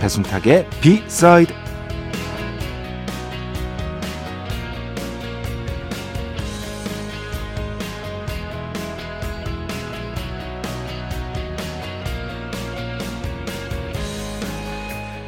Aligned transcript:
배순탁의 0.00 0.68
비사이드 0.80 1.52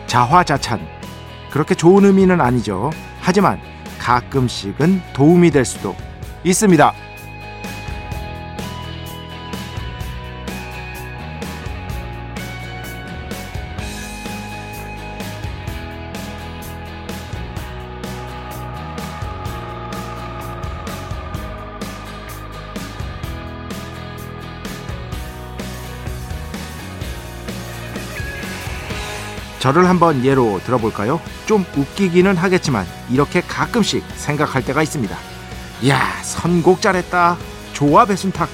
자화자찬 0.06 0.86
그렇게 1.50 1.75
좋은 1.75 2.04
의미는 2.04 2.41
아니죠. 2.41 2.91
하지만 3.20 3.58
가끔씩은 3.98 5.00
도움이 5.14 5.50
될 5.50 5.64
수도 5.64 5.94
있습니다. 6.44 6.92
저를 29.62 29.88
한번 29.88 30.24
예로 30.24 30.60
들어볼까요? 30.64 31.20
좀 31.46 31.64
웃기기는 31.77 32.36
하겠지만 32.36 32.84
이렇게 33.08 33.41
가끔씩 33.41 34.02
생각할 34.16 34.64
때가 34.64 34.82
있습니다. 34.82 35.16
야 35.86 36.00
선곡 36.24 36.80
잘했다. 36.82 37.36
좋아 37.72 38.04
배순탁. 38.04 38.48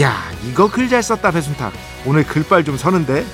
야 0.00 0.16
이거 0.44 0.68
글 0.68 0.88
잘 0.88 1.04
썼다 1.04 1.30
배순탁. 1.30 1.72
오늘 2.04 2.24
글빨 2.24 2.64
좀 2.64 2.76
서는데 2.76 3.24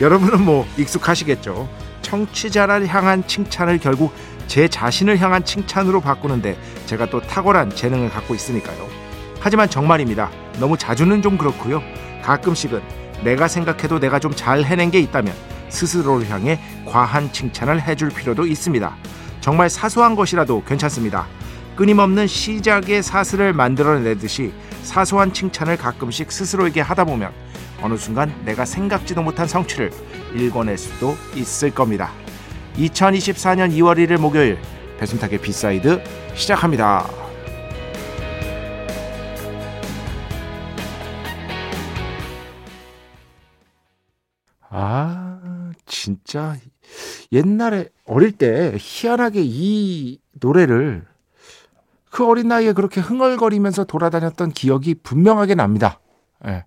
여러분은 0.00 0.44
뭐 0.44 0.64
익숙하시겠죠. 0.76 1.68
청취자를 2.02 2.86
향한 2.86 3.26
칭찬을 3.26 3.78
결국 3.78 4.14
제 4.46 4.68
자신을 4.68 5.18
향한 5.18 5.44
칭찬으로 5.44 6.00
바꾸는데 6.02 6.56
제가 6.86 7.06
또 7.06 7.20
탁월한 7.20 7.74
재능을 7.74 8.10
갖고 8.10 8.36
있으니까요. 8.36 8.86
하지만 9.40 9.68
정말입니다. 9.68 10.30
너무 10.60 10.78
자주는 10.78 11.20
좀 11.20 11.36
그렇고요. 11.36 11.82
가끔씩은 12.22 12.80
내가 13.24 13.48
생각해도 13.48 13.98
내가 13.98 14.20
좀 14.20 14.32
잘 14.36 14.62
해낸 14.62 14.92
게 14.92 15.00
있다면 15.00 15.34
스스로를 15.72 16.28
향해 16.30 16.60
과한 16.86 17.32
칭찬을 17.32 17.82
해줄 17.82 18.10
필요도 18.10 18.46
있습니다. 18.46 18.94
정말 19.40 19.68
사소한 19.68 20.14
것이라도 20.14 20.62
괜찮습니다. 20.64 21.26
끊임없는 21.74 22.26
시작의 22.26 23.02
사슬을 23.02 23.52
만들어내듯이 23.54 24.52
사소한 24.82 25.32
칭찬을 25.32 25.78
가끔씩 25.78 26.30
스스로에게 26.30 26.80
하다 26.80 27.04
보면 27.04 27.32
어느 27.80 27.96
순간 27.96 28.32
내가 28.44 28.64
생각지도 28.64 29.22
못한 29.22 29.48
성취를 29.48 29.90
일궈낼 30.34 30.78
수도 30.78 31.16
있을 31.34 31.70
겁니다. 31.70 32.12
2024년 32.76 33.72
2월 33.72 33.96
1일 33.98 34.18
목요일 34.18 34.58
배순탁의 34.98 35.40
B 35.40 35.52
side 35.52 36.02
시작합니다. 36.34 37.21
진짜 46.02 46.56
옛날에 47.30 47.88
어릴 48.06 48.32
때 48.32 48.74
희한하게 48.76 49.40
이 49.44 50.20
노래를 50.32 51.06
그 52.10 52.26
어린 52.26 52.48
나이에 52.48 52.72
그렇게 52.72 53.00
흥얼거리면서 53.00 53.84
돌아다녔던 53.84 54.50
기억이 54.50 54.96
분명하게 54.96 55.54
납니다. 55.54 56.00
예. 56.44 56.64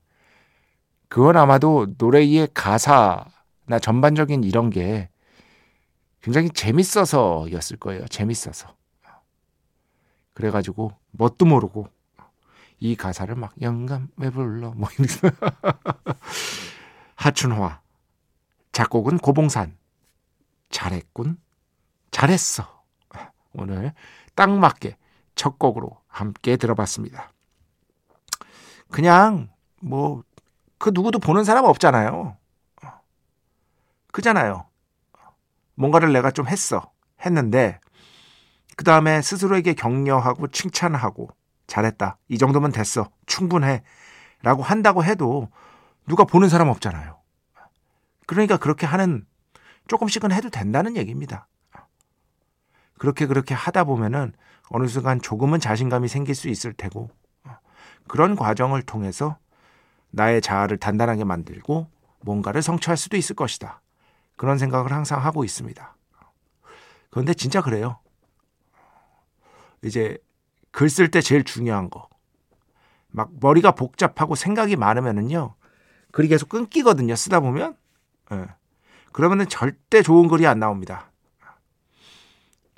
그건 1.10 1.36
아마도 1.36 1.88
노래의 1.98 2.48
가사나 2.54 3.80
전반적인 3.82 4.46
이런 4.46 4.70
게 4.70 5.10
굉장히 6.22 6.50
재밌어서였을 6.50 7.76
거예요. 7.78 8.08
재밌어서. 8.08 8.74
그래가지고 10.34 10.94
뭣도 11.12 11.46
모르고 11.46 11.90
이 12.80 12.96
가사를 12.96 13.36
막 13.36 13.54
영감에 13.62 14.30
불러 14.34 14.72
뭐 14.72 14.88
이러면서 14.94 15.30
하춘화 17.16 17.85
작곡은 18.76 19.20
고봉산. 19.20 19.78
잘했군. 20.70 21.38
잘했어. 22.12 22.84
오늘 23.54 23.94
딱 24.36 24.50
맞게 24.52 24.98
첫 25.34 25.58
곡으로 25.58 26.02
함께 26.08 26.58
들어봤습니다. 26.58 27.32
그냥 28.90 29.50
뭐 29.82 30.24
그 30.78 30.92
누구도 30.94 31.18
보는 31.18 31.44
사람 31.44 31.66
없잖아요. 31.66 32.38
그잖아요. 34.12 34.68
뭔가를 35.74 36.14
내가 36.14 36.30
좀 36.30 36.48
했어. 36.48 36.92
했는데 37.26 37.80
그 38.78 38.84
다음에 38.84 39.22
스스로에게 39.22 39.74
격려하고 39.74 40.48
칭찬하고 40.50 41.30
잘했다. 41.68 42.20
이 42.30 42.38
정도면 42.38 42.72
됐어. 42.72 43.10
충분해. 43.26 43.82
라고 44.44 44.62
한다고 44.62 45.04
해도 45.04 45.50
누가 46.08 46.24
보는 46.24 46.50
사람 46.50 46.70
없잖아요. 46.70 47.18
그러니까 48.26 48.58
그렇게 48.58 48.86
하는 48.86 49.26
조금씩은 49.88 50.32
해도 50.32 50.50
된다는 50.50 50.98
얘기입니다. 50.98 51.48
그렇게 52.98 53.26
그렇게 53.26 53.54
하다 53.54 53.84
보면은 53.84 54.34
어느 54.70 54.88
순간 54.88 55.22
조금은 55.22 55.60
자신감이 55.60 56.08
생길 56.08 56.34
수 56.34 56.50
있을 56.50 56.74
테고 56.74 57.10
그런 58.08 58.36
과정을 58.36 58.82
통해서 58.84 59.38
나의 60.12 60.42
자아를 60.42 60.78
단단하게 60.78 61.24
만들고 61.24 61.90
뭔가를 62.22 62.62
성취할 62.62 62.98
수도 62.98 63.18
있을 63.18 63.36
것이다. 63.36 63.82
그런 64.36 64.58
생각을 64.58 64.92
항상 64.92 65.24
하고 65.24 65.44
있습니다. 65.44 65.96
그런데 67.10 67.34
진짜 67.34 67.62
그래요. 67.62 68.00
이제 69.84 70.18
글 70.72 70.88
쓸 70.88 71.10
때 71.10 71.22
제일 71.22 71.44
중요한 71.44 71.90
거. 71.90 72.10
막 73.08 73.32
머리가 73.40 73.72
복잡하고 73.72 74.36
생각이 74.36 74.76
많으면은요. 74.76 75.56
글이 76.12 76.28
계속 76.28 76.50
끊기거든요. 76.50 77.16
쓰다 77.16 77.40
보면. 77.40 77.78
예. 78.32 78.48
그러면은 79.12 79.48
절대 79.48 80.02
좋은 80.02 80.28
글이 80.28 80.46
안 80.46 80.60
나옵니다. 80.60 81.12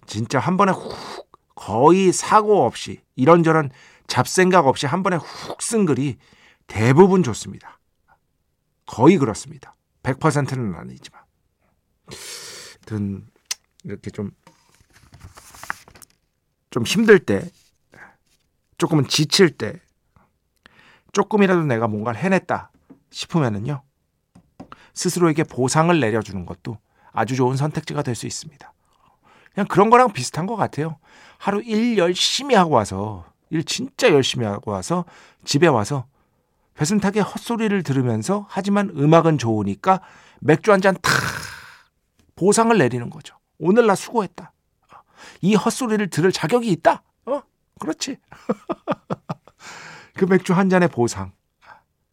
진짜 0.06 0.40
한 0.40 0.58
번에 0.58 0.72
훅 0.72 1.28
거의 1.56 2.14
사고 2.14 2.66
없이 2.66 3.02
이런저런 3.16 3.72
잡생각 4.08 4.68
없이 4.68 4.86
한 4.86 5.04
번에 5.04 5.18
훅 5.18 5.60
쓴 5.60 5.86
글이 5.86 6.18
대부분 6.68 7.24
좋습니다. 7.24 7.80
거의 8.86 9.18
그렇습니다. 9.18 9.76
100%는 10.04 10.76
아니지만. 10.76 11.22
든 12.86 13.28
이렇게 13.84 14.10
좀, 14.12 14.32
좀 16.70 16.84
힘들 16.84 17.20
때, 17.20 17.50
조금은 18.78 19.08
지칠 19.08 19.58
때, 19.58 19.82
조금이라도 21.12 21.64
내가 21.64 21.88
뭔가를 21.88 22.20
해냈다 22.22 22.72
싶으면은요, 23.12 23.84
스스로에게 24.98 25.44
보상을 25.44 25.98
내려주는 26.00 26.46
것도 26.46 26.78
아주 27.14 27.36
좋은 27.36 27.56
선택지가 27.56 28.02
될 28.02 28.16
수 28.16 28.26
있습니다. 28.26 28.74
그냥 29.54 29.68
그런 29.68 29.90
거랑 29.90 30.12
비슷한 30.12 30.46
것 30.48 30.56
같아요. 30.56 30.98
하루 31.38 31.62
일 31.64 31.98
열심히 31.98 32.56
하고 32.56 32.72
와서, 32.76 33.26
일 33.50 33.64
진짜 33.64 34.10
열심히 34.12 34.46
하고 34.46 34.72
와서 34.72 35.06
집에 35.46 35.68
와서 35.68 36.06
배순탁의 36.76 37.22
헛소리를 37.24 37.82
들으면서 37.84 38.46
하지만 38.50 38.90
음악은 38.96 39.38
좋으니까 39.38 40.02
맥주 40.42 40.72
한 40.72 40.82
잔 40.82 40.96
탁 41.02 41.12
보상을 42.36 42.76
내리는 42.78 43.10
거죠. 43.10 43.36
오늘 43.60 43.88
나 43.88 43.96
수고했다. 43.96 44.52
이 45.42 45.56
헛소리를 45.56 46.10
들을 46.10 46.32
자격이 46.32 46.70
있다. 46.72 47.04
어? 47.26 47.42
그렇지. 47.80 48.18
그 50.16 50.26
맥주 50.26 50.54
한 50.54 50.70
잔의 50.70 50.90
보상. 50.90 51.32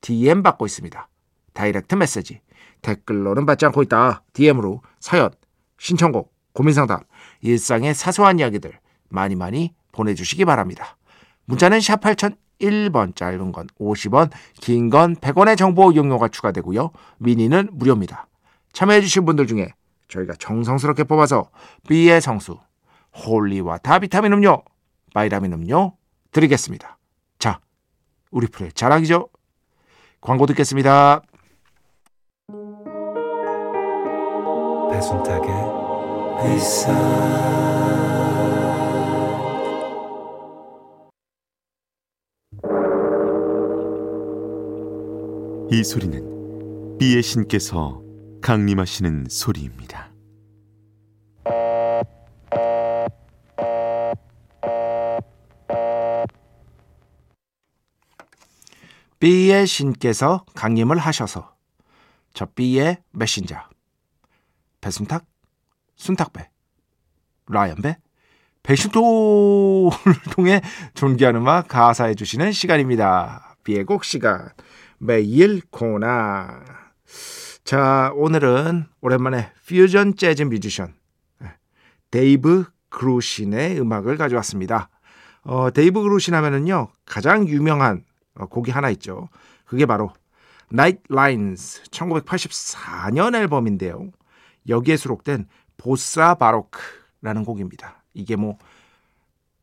DM 0.00 0.42
받고 0.42 0.66
있습니다. 0.66 1.08
direct 1.54 1.94
message 1.96 2.40
댓글로는 2.82 3.46
받지 3.46 3.66
않고 3.66 3.82
있다. 3.82 4.22
DM으로 4.32 4.82
사연, 5.00 5.30
신청곡, 5.78 6.32
고민상담, 6.52 7.00
일상의 7.40 7.94
사소한 7.94 8.38
이야기들 8.38 8.78
많이 9.08 9.34
많이 9.34 9.74
보내주시기 9.92 10.44
바랍니다. 10.44 10.96
문자는 11.46 11.80
샵 11.80 12.00
8001번 12.00 13.16
짧은 13.16 13.52
건 13.52 13.66
50원 13.80 14.30
긴 14.60 14.90
건 14.90 15.16
100원의 15.16 15.56
정보 15.56 15.90
이용료가 15.92 16.28
추가되고요. 16.28 16.90
미니는 17.18 17.70
무료입니다. 17.72 18.26
참여해주신 18.72 19.24
분들 19.24 19.46
중에 19.46 19.72
저희가 20.08 20.34
정성스럽게 20.38 21.04
뽑아서 21.04 21.50
B의 21.88 22.20
성수, 22.20 22.58
holy 23.16 23.52
water 23.52 23.98
비타민 24.00 24.32
음료, 24.32 24.62
바이라민 25.14 25.52
음료 25.52 25.96
드리겠습니다. 26.32 26.98
자, 27.38 27.60
우리 28.30 28.46
프로의 28.46 28.72
자랑이죠. 28.72 29.28
광고 30.20 30.46
듣겠습니다. 30.46 31.22
배순탁의 34.90 35.48
회사 36.42 36.92
이 45.70 45.84
소리는 45.84 46.96
비의 46.98 47.22
신께서 47.22 48.02
강림하시는 48.40 49.26
소리입니다. 49.28 50.17
B의 59.18 59.66
신께서 59.66 60.44
강림을 60.54 60.98
하셔서. 60.98 61.54
저 62.34 62.46
B의 62.46 62.98
메신저. 63.12 63.56
배순탁 64.80 65.24
순탁배. 65.96 66.48
라이언배. 67.48 67.96
배신토를 68.62 70.14
통해 70.30 70.60
존귀한 70.94 71.36
음악 71.36 71.68
하사해 71.68 72.14
주시는 72.14 72.52
시간입니다. 72.52 73.56
B의 73.64 73.84
곡 73.84 74.04
시간. 74.04 74.50
매일 74.98 75.62
코너. 75.70 76.62
자 77.64 78.12
오늘은 78.14 78.86
오랜만에 79.00 79.52
퓨전 79.66 80.16
재즈 80.16 80.44
뮤지션 80.44 80.94
데이브 82.10 82.64
그루신의 82.88 83.80
음악을 83.80 84.16
가져왔습니다. 84.16 84.88
어, 85.42 85.70
데이브 85.70 86.02
그루신 86.02 86.34
하면은요 86.34 86.88
가장 87.04 87.46
유명한 87.48 87.98
어, 87.98 88.07
곡이 88.46 88.70
하나 88.70 88.90
있죠. 88.90 89.28
그게 89.64 89.86
바로 89.86 90.12
Night 90.72 91.02
Lines 91.10 91.82
1984년 91.90 93.34
앨범인데요. 93.34 94.10
여기에 94.68 94.96
수록된 94.96 95.46
Bossa 95.76 96.34
Baroque라는 96.34 97.44
곡입니다. 97.44 98.02
이게 98.14 98.36
뭐 98.36 98.58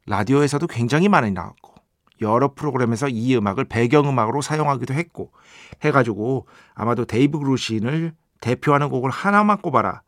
라디오에서도 0.07 0.65
굉장히 0.67 1.09
많이 1.09 1.31
나왔고 1.31 1.75
여러 2.21 2.53
프로그램에서 2.53 3.09
이 3.09 3.35
음악을 3.35 3.65
배경음악으로 3.65 4.41
사용하기도 4.41 4.93
했고 4.93 5.31
해가지고 5.83 6.47
아마도 6.73 7.05
데이브 7.05 7.39
그루신을 7.39 8.13
대표하는 8.39 8.89
곡을 8.89 9.09
하나만 9.09 9.57
꼽아라 9.57 10.01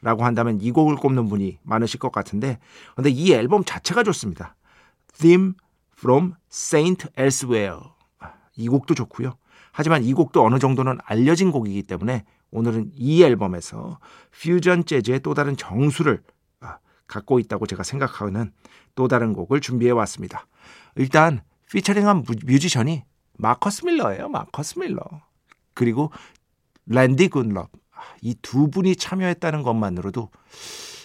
라고 0.00 0.24
한다면 0.24 0.60
이 0.60 0.72
곡을 0.72 0.96
꼽는 0.96 1.28
분이 1.28 1.58
많으실 1.62 2.00
것 2.00 2.10
같은데 2.10 2.58
근데 2.96 3.10
이 3.10 3.32
앨범 3.32 3.64
자체가 3.64 4.02
좋습니다. 4.02 4.56
Theme 5.18 5.52
from 5.96 6.34
Saint 6.50 7.06
Elsewhere 7.16 7.80
이 8.56 8.68
곡도 8.68 8.94
좋고요. 8.94 9.34
하지만 9.72 10.04
이 10.04 10.12
곡도 10.12 10.44
어느 10.44 10.58
정도는 10.58 10.98
알려진 11.04 11.50
곡이기 11.50 11.82
때문에 11.84 12.24
오늘은 12.50 12.90
이 12.94 13.22
앨범에서 13.22 13.98
퓨전 14.32 14.84
재즈의 14.84 15.20
또 15.20 15.32
다른 15.34 15.56
정수를 15.56 16.22
아, 16.60 16.78
갖고 17.06 17.38
있다고 17.38 17.66
제가 17.66 17.82
생각하는 17.82 18.52
또 18.94 19.08
다른 19.08 19.32
곡을 19.32 19.60
준비해 19.60 19.90
왔습니다. 19.92 20.46
일단 20.96 21.42
피처링한 21.70 22.24
뮤지션이 22.44 23.04
마커스 23.38 23.86
밀러예요. 23.86 24.28
마커스 24.28 24.78
밀러. 24.78 25.00
그리고 25.74 26.10
랜디 26.86 27.28
굿럽. 27.28 27.70
이 28.20 28.34
두 28.42 28.68
분이 28.68 28.96
참여했다는 28.96 29.62
것만으로도 29.62 30.30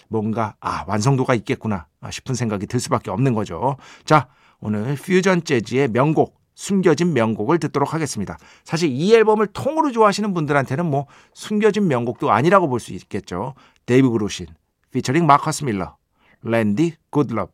뭔가 0.10 0.56
아 0.60 0.84
완성도가 0.88 1.36
있겠구나 1.36 1.88
싶은 2.10 2.36
생각이 2.36 2.66
들 2.66 2.80
수밖에 2.80 3.12
없는 3.12 3.34
거죠. 3.34 3.78
자 4.04 4.28
오늘 4.60 4.96
퓨전 4.96 5.44
재즈의 5.44 5.90
명곡 5.90 6.40
숨겨진 6.58 7.14
명곡을 7.14 7.60
듣도록 7.60 7.94
하겠습니다. 7.94 8.36
사실 8.64 8.90
이 8.90 9.14
앨범을 9.14 9.46
통으로 9.48 9.92
좋아하시는 9.92 10.34
분들한테는 10.34 10.86
뭐 10.88 11.06
숨겨진 11.36 11.88
명곡도 11.88 12.32
아니라고 12.32 12.68
볼 12.68 12.80
수 12.80 12.94
있겠죠. 12.94 13.54
데이브 13.86 14.10
그루신, 14.10 14.48
피처링 14.92 15.28
마커스 15.28 15.66
밀러, 15.66 15.96
랜디 16.42 16.96
굿럼, 17.12 17.52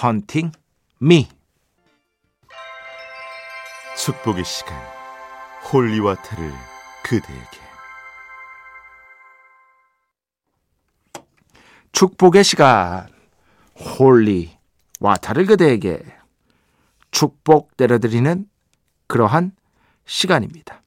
Haunting 0.00 0.52
Me. 1.00 1.26
축복의 3.96 4.44
시간 4.44 4.80
holy 5.72 5.97
water를 5.97 6.52
그대에게 7.02 7.58
축복의 11.90 12.44
시간 12.44 13.08
holy 13.98 14.56
water를 15.00 15.46
그대에게 15.46 16.00
축복 17.14 17.70
내려드리는 17.76 18.44
그러한 19.06 19.52
시간입니다. 20.04 20.82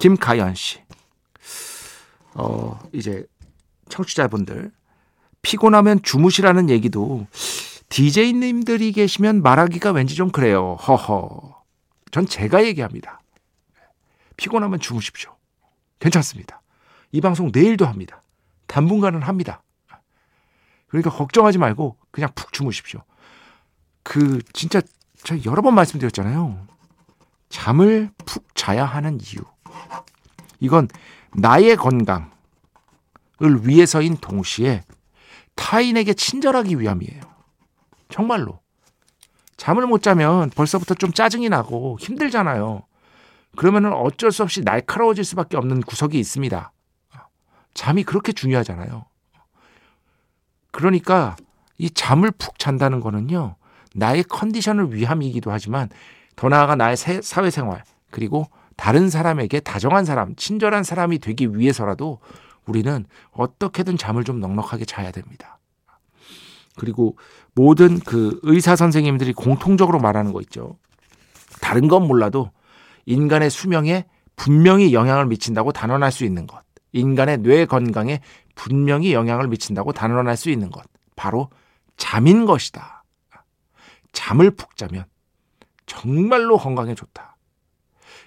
김가연 0.00 0.56
씨. 0.56 0.82
어, 2.34 2.78
이제 2.92 3.24
청취자분들 3.88 4.72
피곤하면 5.42 6.02
주무시라는 6.02 6.68
얘기도 6.70 7.28
DJ님들이 7.88 8.90
계시면 8.90 9.42
말하기가 9.42 9.92
왠지 9.92 10.16
좀 10.16 10.30
그래요. 10.30 10.74
허허. 10.74 11.62
전 12.10 12.26
제가 12.26 12.64
얘기합니다. 12.64 13.20
피곤하면 14.36 14.80
주무십시오. 14.80 15.36
괜찮습니다. 16.00 16.60
이 17.12 17.20
방송 17.20 17.52
내일도 17.52 17.86
합니다. 17.86 18.22
당분간은 18.66 19.22
합니다. 19.22 19.62
그러니까 20.88 21.10
걱정하지 21.10 21.58
말고 21.58 21.96
그냥 22.10 22.30
푹 22.34 22.52
주무십시오. 22.52 23.04
그 24.02 24.42
진짜 24.52 24.80
제가 25.24 25.44
여러 25.44 25.62
번 25.62 25.74
말씀드렸잖아요. 25.74 26.66
잠을 27.48 28.10
푹 28.24 28.54
자야 28.54 28.84
하는 28.84 29.18
이유. 29.20 29.42
이건 30.60 30.88
나의 31.34 31.76
건강을 31.76 32.30
위해서인 33.62 34.16
동시에 34.16 34.84
타인에게 35.54 36.14
친절하기 36.14 36.80
위함이에요. 36.80 37.20
정말로. 38.08 38.60
잠을 39.56 39.86
못 39.86 40.02
자면 40.02 40.50
벌써부터 40.50 40.94
좀 40.94 41.12
짜증이 41.12 41.48
나고 41.48 41.98
힘들잖아요. 42.00 42.82
그러면은 43.56 43.92
어쩔 43.92 44.30
수 44.30 44.42
없이 44.42 44.62
날카로워질 44.62 45.24
수밖에 45.24 45.56
없는 45.56 45.80
구석이 45.82 46.18
있습니다. 46.18 46.72
잠이 47.74 48.04
그렇게 48.04 48.32
중요하잖아요. 48.32 49.04
그러니까 50.70 51.36
이 51.76 51.90
잠을 51.90 52.30
푹 52.30 52.58
잔다는 52.58 53.00
거는요. 53.00 53.56
나의 53.94 54.24
컨디션을 54.24 54.94
위함이기도 54.94 55.50
하지만 55.50 55.88
더 56.36 56.48
나아가 56.48 56.76
나의 56.76 56.96
사회생활 56.96 57.82
그리고 58.10 58.46
다른 58.76 59.10
사람에게 59.10 59.60
다정한 59.60 60.04
사람, 60.04 60.36
친절한 60.36 60.84
사람이 60.84 61.18
되기 61.18 61.56
위해서라도 61.56 62.20
우리는 62.64 63.04
어떻게든 63.32 63.96
잠을 63.96 64.24
좀 64.24 64.40
넉넉하게 64.40 64.84
자야 64.84 65.10
됩니다. 65.10 65.58
그리고 66.76 67.16
모든 67.54 67.98
그 67.98 68.38
의사 68.44 68.76
선생님들이 68.76 69.32
공통적으로 69.32 69.98
말하는 69.98 70.32
거 70.32 70.40
있죠. 70.42 70.76
다른 71.60 71.88
건 71.88 72.06
몰라도 72.06 72.52
인간의 73.06 73.50
수명에 73.50 74.06
분명히 74.36 74.92
영향을 74.92 75.26
미친다고 75.26 75.72
단언할 75.72 76.12
수 76.12 76.24
있는 76.24 76.46
것. 76.46 76.62
인간의 76.92 77.38
뇌 77.38 77.66
건강에 77.66 78.20
분명히 78.54 79.12
영향을 79.12 79.48
미친다고 79.48 79.92
단언할 79.92 80.36
수 80.36 80.50
있는 80.50 80.70
것. 80.70 80.84
바로 81.16 81.50
잠인 81.96 82.46
것이다. 82.46 82.97
잠을 84.18 84.50
푹 84.50 84.76
자면 84.76 85.04
정말로 85.86 86.58
건강에 86.58 86.96
좋다. 86.96 87.36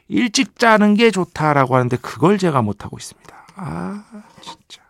일찍 0.08 0.58
자는 0.58 0.94
게 0.94 1.12
좋다라고 1.12 1.76
하는데 1.76 1.98
그걸 1.98 2.38
제가 2.38 2.62
못하고 2.62 2.98
있습니다. 2.98 3.46
아, 3.56 4.24
진짜. 4.42 4.82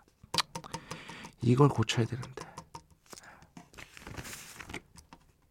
이걸 1.42 1.70
고쳐야 1.70 2.06
되는데. 2.06 2.46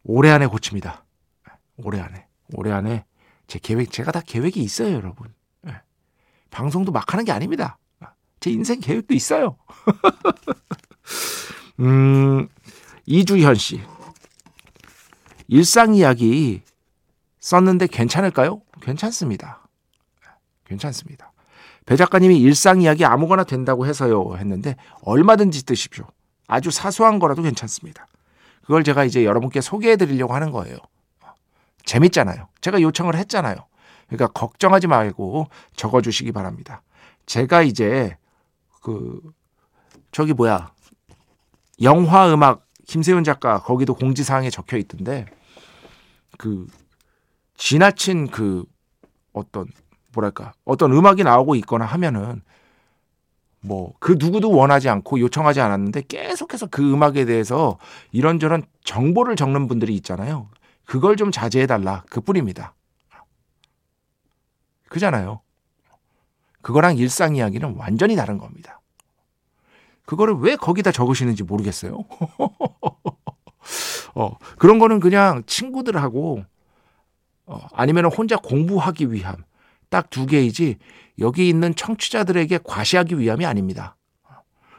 올해 0.05 0.31
안에 0.31 0.47
고칩니다. 0.47 1.05
올해 1.79 2.01
안에. 2.01 2.29
올해 2.55 2.71
안에 2.71 3.05
제 3.49 3.59
계획, 3.59 3.91
제가 3.91 4.13
다 4.13 4.21
계획이 4.25 4.63
있어요, 4.63 4.95
여러분. 4.95 5.35
예. 5.67 5.81
방송도 6.51 6.93
막 6.93 7.13
하는 7.13 7.25
게 7.25 7.33
아닙니다. 7.33 7.77
제 8.39 8.53
인생 8.53 8.79
계획도 8.79 9.15
있어요. 9.15 9.59
음, 11.81 12.49
이주현 13.05 13.57
씨. 13.57 13.83
일상 15.51 15.95
이야기 15.97 16.63
썼는데 17.41 17.89
괜찮을까요? 17.89 18.63
괜찮습니다. 18.81 19.67
괜찮습니다. 20.65 21.33
배 21.87 21.97
작가님이 21.97 22.39
일상 22.39 22.81
이야기 22.81 23.05
아무거나 23.05 23.43
된다고 23.43 23.85
해서요 23.85 24.37
했는데 24.37 24.77
얼마든지 25.03 25.67
뜨십시오. 25.67 26.07
아주 26.47 26.71
사소한 26.71 27.19
거라도 27.19 27.43
괜찮습니다. 27.43 28.07
그걸 28.63 28.85
제가 28.85 29.05
이제 29.05 29.25
여러분께 29.25 29.61
소개해 29.61 29.97
드리려고 29.97 30.35
하는 30.35 30.53
거예요. 30.53 30.77
재밌잖아요. 31.85 32.47
제가 32.61 32.81
요청을 32.81 33.17
했잖아요. 33.17 33.57
그러니까 34.07 34.29
걱정하지 34.29 34.87
말고 34.87 35.49
적어 35.75 36.01
주시기 36.01 36.31
바랍니다. 36.31 36.83
제가 37.27 37.63
이제 37.63 38.17
그 38.83 39.21
저기 40.13 40.33
뭐야 40.33 40.71
영화 41.83 42.33
음악 42.33 42.69
김세윤 42.87 43.25
작가 43.25 43.61
거기도 43.61 43.95
공지사항에 43.95 44.49
적혀 44.51 44.77
있던데 44.77 45.27
그 46.41 46.67
지나친 47.59 48.29
그 48.29 48.65
어떤 49.35 49.67
뭐랄까 50.15 50.55
어떤 50.65 50.91
음악이 50.93 51.23
나오고 51.23 51.55
있거나 51.57 51.85
하면은 51.85 52.41
뭐 53.61 53.93
그 54.01 54.17
누구도 54.19 54.51
원하지 54.51 54.89
않고 54.89 55.21
요청하지 55.21 55.61
않았는데 55.61 56.05
계속해서 56.09 56.69
그 56.69 56.91
음악에 56.91 57.27
대해서 57.27 57.79
이런저런 58.11 58.63
정보를 58.85 59.37
적는 59.37 59.69
분들이 59.69 59.95
있잖아요. 59.97 60.49
그걸 60.87 61.17
좀 61.17 61.31
자제해 61.31 61.67
달라 61.67 62.03
그뿐입니다. 62.09 62.75
그잖아요. 64.89 65.43
그거랑 66.63 66.97
일상 66.97 67.37
이야기는 67.37 67.77
완전히 67.77 68.17
다른 68.17 68.39
겁니다. 68.39 68.81
그거를 70.07 70.35
왜 70.37 70.57
거기다 70.57 70.91
적으시는지 70.91 71.43
모르겠어요. 71.43 71.99
어, 74.15 74.37
그런 74.59 74.79
거는 74.79 75.01
그냥 75.01 75.43
친구들하고 75.47 76.45
어, 77.47 77.61
아니면 77.73 78.07
혼자 78.07 78.37
공부하기 78.37 79.13
위함 79.13 79.37
딱 79.89 80.09
두 80.11 80.27
개이지 80.27 80.77
여기 81.19 81.49
있는 81.49 81.75
청취자들에게 81.75 82.61
과시하기 82.65 83.19
위함이 83.19 83.45
아닙니다. 83.45 83.97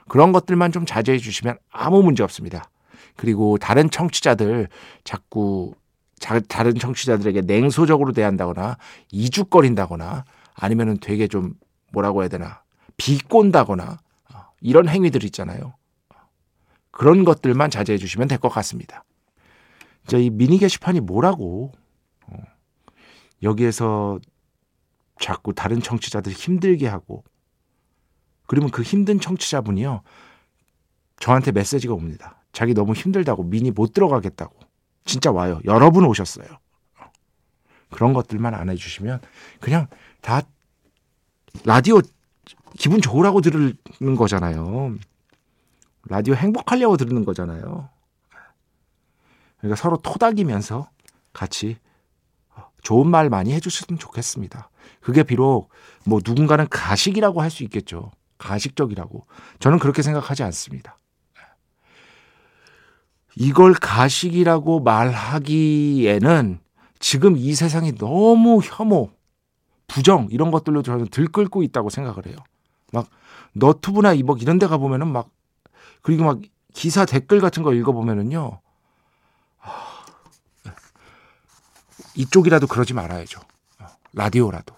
그런 0.08 0.32
것들만 0.32 0.72
좀 0.72 0.86
자제해 0.86 1.18
주시면 1.20 1.58
아무 1.70 2.02
문제 2.04 2.24
없습니다. 2.24 2.70
그리고 3.16 3.58
다른 3.58 3.90
청취자들 3.90 4.68
자꾸 5.04 5.74
자, 6.20 6.40
다른 6.40 6.76
청취자들에게 6.76 7.42
냉소적으로 7.42 8.12
대한다거나 8.14 8.78
이죽거린다거나 9.12 10.24
아니면은 10.56 10.98
되게 11.00 11.28
좀 11.28 11.54
뭐라고 11.92 12.22
해야 12.22 12.30
되나 12.30 12.62
비꼰다거나 12.98 14.00
어, 14.34 14.38
이런 14.62 14.88
행위들 14.88 15.24
있잖아요. 15.26 15.74
그런 16.92 17.24
것들만 17.24 17.70
자제해 17.70 17.98
주시면 17.98 18.28
될 18.28 18.38
것 18.38 18.50
같습니다. 18.50 19.04
자, 20.08 20.18
이 20.18 20.30
미니 20.30 20.58
게시판이 20.58 21.00
뭐라고 21.02 21.72
어, 22.28 22.38
여기에서 23.44 24.20
자꾸 25.20 25.54
다른 25.54 25.82
청취자들 25.82 26.32
힘들게 26.32 26.88
하고 26.88 27.24
그러면 28.48 28.72
그 28.72 28.82
힘든 28.82 29.20
청취자분이요 29.20 30.02
저한테 31.20 31.52
메시지가 31.52 31.94
옵니다. 31.94 32.44
자기 32.52 32.74
너무 32.74 32.94
힘들다고 32.94 33.44
미니 33.44 33.72
못 33.72 33.94
들어가겠다고 33.94 34.56
진짜 35.06 35.32
와요. 35.32 35.62
여러분 35.66 36.04
오셨어요. 36.06 36.48
그런 37.92 38.14
것들만 38.14 38.54
안 38.54 38.70
해주시면 38.70 39.22
그냥 39.60 39.88
다 40.22 40.42
라디오 41.66 42.02
기분 42.78 43.02
좋으라고 43.02 43.42
들는 43.42 44.16
거잖아요. 44.18 44.96
라디오 46.08 46.34
행복하려고 46.34 46.98
들는 46.98 47.26
거잖아요. 47.26 47.90
그러니까 49.62 49.76
서로 49.82 49.98
토닥이면서 49.98 50.90
같이 51.34 51.78
좋은 52.84 53.08
말 53.08 53.30
많이 53.30 53.54
해주셨으면 53.54 54.00
좋겠습니다. 54.00 54.70
그게 55.02 55.24
비록 55.24 55.70
뭐 56.06 56.20
누군가는 56.26 56.68
가식이라고 56.70 57.42
할 57.42 57.52
수 57.52 57.64
있겠죠. 57.64 58.12
가식적이라고. 58.40 59.28
저는 59.60 59.78
그렇게 59.78 60.02
생각하지 60.02 60.42
않습니다. 60.44 60.98
이걸 63.36 63.74
가식이라고 63.74 64.82
말하기에는 64.82 66.60
지금 67.00 67.38
이 67.38 67.54
세상이 67.54 67.96
너무 67.96 68.62
혐오, 68.64 69.12
부정 69.88 70.28
이런 70.32 70.52
것들로 70.52 70.82
저는 70.82 71.08
들끓고 71.08 71.62
있다고 71.64 71.90
생각을 71.90 72.26
해요. 72.26 72.36
막 72.92 73.08
너튜브나 73.54 74.14
이벅 74.14 74.42
이런 74.42 74.58
데 74.60 74.66
가보면은 74.66 75.08
막 75.08 75.30
그리고 76.02 76.24
막 76.24 76.40
기사 76.74 77.06
댓글 77.06 77.42
같은 77.42 77.64
거 77.64 77.74
읽어보면은요. 77.74 78.60
이쪽이라도 82.16 82.68
그러지 82.68 82.94
말아야죠. 82.94 83.40
라디오라도. 84.14 84.76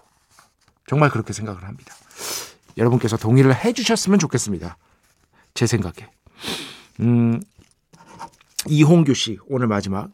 정말 0.86 1.10
그렇게 1.10 1.32
생각을 1.32 1.64
합니다. 1.64 1.94
여러분께서 2.76 3.16
동의를 3.16 3.54
해 3.54 3.72
주셨으면 3.72 4.18
좋겠습니다. 4.18 4.76
제 5.54 5.66
생각에. 5.66 6.08
음, 7.00 7.40
이홍규 8.66 9.14
씨, 9.14 9.38
오늘 9.48 9.66
마지막. 9.66 10.10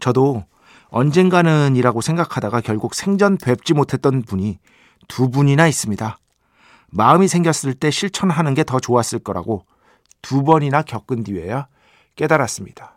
저도 0.00 0.44
언젠가는 0.88 1.76
이라고 1.76 2.00
생각하다가 2.00 2.60
결국 2.60 2.94
생전 2.94 3.38
뵙지 3.38 3.74
못했던 3.74 4.22
분이 4.22 4.58
두 5.08 5.30
분이나 5.30 5.66
있습니다. 5.66 6.18
마음이 6.90 7.26
생겼을 7.26 7.74
때 7.74 7.90
실천하는 7.90 8.54
게 8.54 8.62
더 8.64 8.78
좋았을 8.78 9.18
거라고 9.18 9.66
두 10.22 10.44
번이나 10.44 10.82
겪은 10.82 11.24
뒤에야 11.24 11.66
깨달았습니다. 12.16 12.93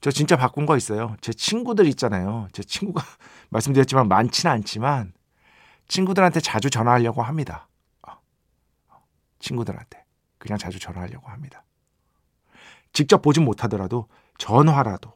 저 0.00 0.10
진짜 0.10 0.36
바꾼 0.36 0.66
거 0.66 0.76
있어요. 0.76 1.16
제 1.20 1.32
친구들 1.32 1.86
있잖아요. 1.88 2.48
제 2.52 2.62
친구가 2.62 3.04
말씀드렸지만 3.50 4.08
많지는 4.08 4.52
않지만 4.52 5.12
친구들한테 5.88 6.40
자주 6.40 6.70
전화하려고 6.70 7.22
합니다. 7.22 7.68
어. 8.06 8.12
친구들한테 9.38 10.04
그냥 10.38 10.58
자주 10.58 10.78
전화하려고 10.78 11.28
합니다. 11.28 11.64
직접 12.92 13.22
보진 13.22 13.44
못하더라도 13.44 14.06
전화라도 14.38 15.14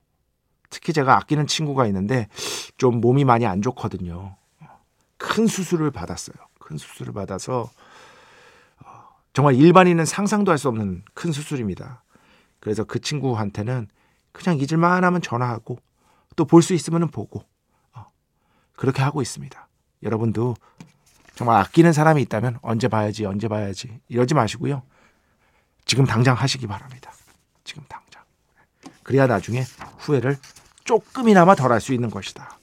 특히 0.70 0.92
제가 0.92 1.16
아끼는 1.16 1.46
친구가 1.46 1.86
있는데 1.86 2.28
좀 2.76 3.00
몸이 3.00 3.24
많이 3.24 3.46
안 3.46 3.62
좋거든요. 3.62 4.36
큰 5.16 5.46
수술을 5.46 5.90
받았어요. 5.90 6.36
큰 6.58 6.78
수술을 6.78 7.12
받아서 7.12 7.70
어, 8.84 8.90
정말 9.32 9.54
일반인은 9.54 10.04
상상도 10.04 10.50
할 10.50 10.58
수 10.58 10.68
없는 10.68 11.04
큰 11.14 11.32
수술입니다. 11.32 12.02
그래서 12.60 12.84
그 12.84 13.00
친구한테는 13.00 13.88
그냥 14.32 14.58
잊을만 14.58 15.04
하면 15.04 15.22
전화하고 15.22 15.78
또 16.36 16.44
볼 16.44 16.62
수 16.62 16.72
있으면 16.74 17.08
보고 17.08 17.44
어, 17.94 18.06
그렇게 18.76 19.02
하고 19.02 19.20
있습니다. 19.22 19.68
여러분도 20.02 20.56
정말 21.34 21.60
아끼는 21.60 21.92
사람이 21.92 22.22
있다면 22.22 22.58
언제 22.62 22.88
봐야지 22.88 23.24
언제 23.26 23.48
봐야지 23.48 24.00
이러지 24.08 24.34
마시고요. 24.34 24.82
지금 25.84 26.04
당장 26.06 26.34
하시기 26.36 26.66
바랍니다. 26.66 27.12
지금 27.64 27.82
당장. 27.88 28.22
그래야 29.02 29.26
나중에 29.26 29.64
후회를 29.98 30.38
조금이나마 30.84 31.54
덜 31.54 31.72
할 31.72 31.80
수 31.80 31.92
있는 31.92 32.10
것이다. 32.10 32.58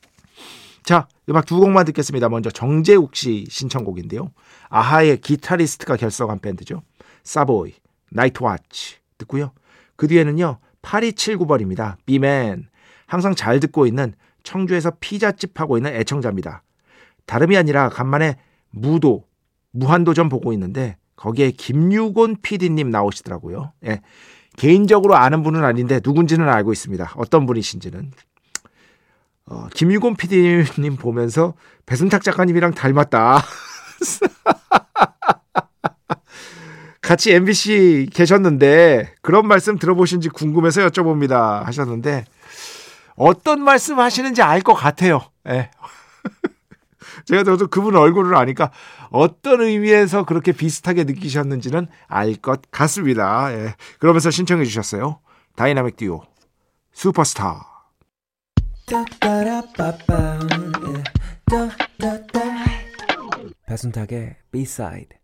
자, 0.84 1.08
음악 1.30 1.46
두 1.46 1.60
곡만 1.60 1.86
듣겠습니다. 1.86 2.30
먼저 2.30 2.50
정재욱 2.50 3.16
씨 3.16 3.46
신청곡인데요. 3.50 4.32
아하의 4.70 5.20
기타리스트가 5.20 5.98
결성한 5.98 6.40
밴드죠. 6.40 6.82
사보이, 7.24 7.74
나이트 8.10 8.42
와치 8.42 8.96
듣고요. 9.18 9.52
그 9.98 10.08
뒤에는요. 10.08 10.60
8279번입니다. 10.88 11.98
비맨. 12.06 12.68
항상 13.06 13.36
잘 13.36 13.60
듣고 13.60 13.86
있는 13.86 14.14
청주에서 14.44 14.94
피자집 15.00 15.60
하고 15.60 15.78
있는 15.78 15.94
애청자입니다. 15.94 16.64
다름이 17.26 17.58
아니라 17.58 17.90
간만에 17.90 18.38
무도, 18.70 19.26
무한도전 19.72 20.30
보고 20.30 20.54
있는데 20.54 20.98
거기에 21.16 21.52
김유곤 21.52 22.38
PD님 22.42 22.90
나오시더라고요. 22.90 23.74
예. 23.86 24.02
개인적으로 24.56 25.16
아는 25.16 25.44
분은 25.44 25.64
아닌데 25.64 26.00
누군지는 26.04 26.48
알고 26.50 26.72
있습니다. 26.72 27.14
어떤 27.18 27.46
분이신지는. 27.46 28.12
어, 29.50 29.68
김유곤 29.74 30.16
PD님 30.16 30.98
보면서 30.98 31.54
배순탁 31.86 32.24
작가님이랑 32.24 32.74
닮았다. 32.74 33.42
같이 37.08 37.32
MBC 37.32 38.10
계셨는데 38.14 39.14
그런 39.22 39.48
말씀 39.48 39.80
들어보신지 39.80 40.28
궁금해서 40.28 40.82
여쭤봅니다 40.90 41.64
하셨는데 41.64 42.26
어떤 43.16 43.62
말씀 43.64 43.98
하시는지 43.98 44.42
알 44.42 44.62
것 44.62 44.74
같아요. 44.74 45.22
예. 45.48 45.72
제가 47.26 47.46
저도 47.46 47.68
그분 47.68 47.96
얼굴을 47.96 48.36
아니까 48.36 48.72
어떤 49.10 49.62
의미에서 49.62 50.26
그렇게 50.26 50.52
비슷하게 50.52 51.06
느끼셨는지는 51.06 51.88
알 52.08 52.36
것 52.36 52.70
같습니다. 52.72 53.54
예. 53.54 53.76
그러면서 54.00 54.30
신청해 54.30 54.66
주셨어요. 54.66 55.22
다이나믹 55.56 55.96
듀오 55.96 56.24
슈퍼스타. 56.92 57.66
배순탁의 63.66 64.36
B-side 64.52 65.18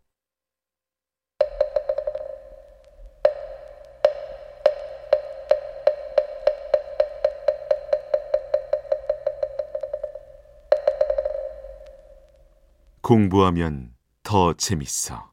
공부하면 13.03 13.91
더 14.23 14.53
재밌어. 14.53 15.29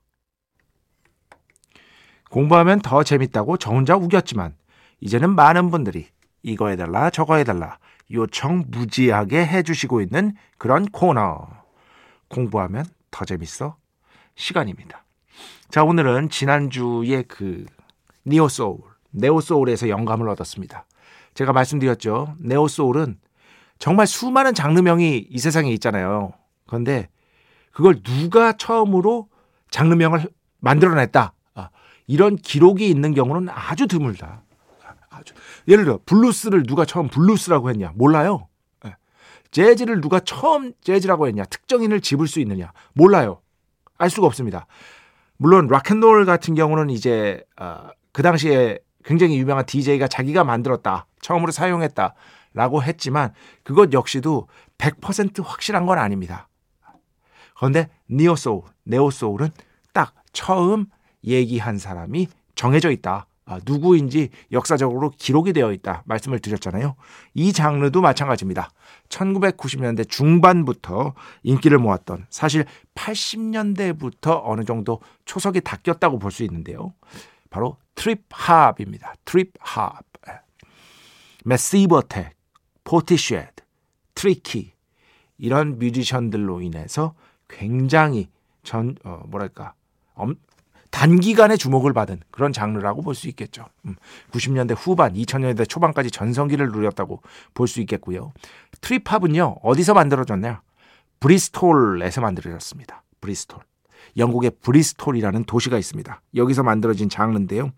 공부하면 2.28 2.80
더 2.80 3.04
재밌다고 3.04 3.58
저 3.58 3.70
혼자 3.70 3.94
우겼지만 3.94 4.56
이제는 4.98 5.36
많은 5.36 5.70
분들이 5.70 6.08
이거 6.42 6.66
해달라 6.66 7.10
저거 7.10 7.36
해달라 7.36 7.78
요청 8.10 8.64
무지하게 8.70 9.46
해주시고 9.46 10.00
있는 10.00 10.34
그런 10.58 10.84
코너 10.86 11.46
공부하면 12.26 12.86
더 13.12 13.24
재밌어 13.24 13.76
시간입니다. 14.34 15.04
자 15.70 15.84
오늘은 15.84 16.28
지난주에 16.28 17.22
그 17.22 17.66
니오소울 18.26 18.80
네오소울에서 19.12 19.88
영감을 19.88 20.28
얻었습니다. 20.28 20.86
제가 21.34 21.52
말씀드렸죠. 21.52 22.34
네오소울은 22.40 23.20
정말 23.78 24.08
수많은 24.08 24.54
장르명이 24.54 25.28
이 25.30 25.38
세상에 25.38 25.70
있잖아요. 25.70 26.32
그런데 26.66 27.08
그걸 27.72 28.02
누가 28.02 28.52
처음으로 28.52 29.28
장르명을 29.70 30.28
만들어냈다. 30.58 31.32
아, 31.54 31.70
이런 32.06 32.36
기록이 32.36 32.88
있는 32.88 33.14
경우는 33.14 33.48
아주 33.48 33.86
드물다. 33.86 34.42
아주. 35.10 35.34
예를 35.68 35.84
들어 35.84 35.98
블루스를 36.06 36.64
누가 36.64 36.84
처음 36.84 37.08
블루스라고 37.08 37.70
했냐? 37.70 37.92
몰라요. 37.94 38.48
예. 38.86 38.96
재즈를 39.50 40.00
누가 40.00 40.20
처음 40.20 40.72
재즈라고 40.82 41.28
했냐? 41.28 41.44
특정인을 41.44 42.00
집을 42.00 42.26
수 42.26 42.40
있느냐? 42.40 42.72
몰라요. 42.94 43.40
알 43.98 44.10
수가 44.10 44.26
없습니다. 44.26 44.66
물론 45.36 45.68
rock 45.68 45.89
and 45.89 46.05
roll 46.05 46.26
같은 46.26 46.54
경우는 46.54 46.90
이제 46.90 47.42
어, 47.58 47.88
그 48.12 48.22
당시에 48.22 48.78
굉장히 49.04 49.38
유명한 49.38 49.64
DJ가 49.66 50.08
자기가 50.08 50.44
만들었다. 50.44 51.06
처음으로 51.20 51.52
사용했다라고 51.52 52.82
했지만 52.82 53.32
그것 53.62 53.92
역시도 53.92 54.48
100% 54.78 55.42
확실한 55.44 55.86
건 55.86 55.98
아닙니다. 55.98 56.48
그런데 57.60 57.90
neo 58.10 58.30
soul, 58.30 58.62
neo 58.84 59.04
soul은 59.04 59.50
딱 59.92 60.14
처음 60.32 60.86
얘기한 61.22 61.76
사람이 61.76 62.26
정해져 62.54 62.90
있다. 62.90 63.26
아, 63.44 63.60
누구인지 63.66 64.30
역사적으로 64.50 65.12
기록이 65.18 65.52
되어 65.52 65.70
있다. 65.70 66.02
말씀을 66.06 66.38
드렸잖아요. 66.38 66.94
이 67.34 67.52
장르도 67.52 68.00
마찬가지입니다. 68.00 68.70
1990년대 69.10 70.08
중반부터 70.08 71.12
인기를 71.42 71.76
모았던 71.78 72.28
사실 72.30 72.64
80년대부터 72.94 74.40
어느 74.42 74.64
정도 74.64 75.02
초석이 75.26 75.60
닦였다고 75.60 76.18
볼 76.18 76.30
수 76.32 76.42
있는데요. 76.44 76.94
바로 77.50 77.76
트립합입니다. 77.94 79.16
트립합. 79.26 80.02
메시버텍, 81.44 82.34
포티쉐드, 82.84 83.62
트리키 84.14 84.72
이런 85.36 85.78
뮤지션들로 85.78 86.62
인해서 86.62 87.14
굉장히 87.50 88.28
전 88.62 88.96
어, 89.04 89.22
뭐랄까 89.26 89.74
엄, 90.14 90.36
단기간에 90.90 91.56
주목을 91.56 91.92
받은 91.92 92.20
그런 92.30 92.52
장르라고 92.52 93.02
볼 93.02 93.14
수 93.14 93.28
있겠죠. 93.28 93.66
음, 93.86 93.96
90년대 94.32 94.74
후반, 94.76 95.14
2000년대 95.14 95.68
초반까지 95.68 96.10
전성기를 96.10 96.68
누렸다고 96.70 97.22
볼 97.54 97.68
수 97.68 97.80
있겠고요. 97.80 98.32
trip 98.80 99.06
hop은요 99.06 99.56
어디서 99.62 99.94
만들어졌냐? 99.94 100.62
브리스톨에서 101.20 102.20
만들어졌습니다. 102.20 103.02
브리스톨. 103.20 103.60
영국의 104.16 104.52
브리스톨이라는 104.62 105.44
도시가 105.44 105.78
있습니다. 105.78 106.22
여기서 106.34 106.62
만들어진 106.62 107.08
장르인데요. 107.08 107.70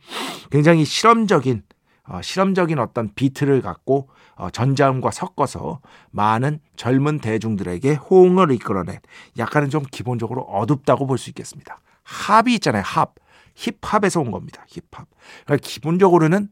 굉장히 0.50 0.84
실험적인 0.84 1.62
어, 2.08 2.20
실험적인 2.20 2.78
어떤 2.78 3.12
비트를 3.14 3.62
갖고 3.62 4.08
어, 4.34 4.50
전자음과 4.50 5.10
섞어서 5.12 5.80
많은 6.10 6.58
젊은 6.76 7.20
대중들에게 7.20 7.94
호응을 7.94 8.50
이끌어낸 8.52 8.98
약간은 9.38 9.70
좀 9.70 9.84
기본적으로 9.90 10.42
어둡다고 10.42 11.06
볼 11.06 11.18
수 11.18 11.30
있겠습니다. 11.30 11.80
hop이 12.02 12.54
있잖아요. 12.54 12.82
hop. 12.84 13.14
힙합에서 13.54 14.20
온 14.20 14.30
겁니다. 14.30 14.64
힙합. 14.68 15.06
그러니까 15.44 15.56
기본적으로는 15.68 16.48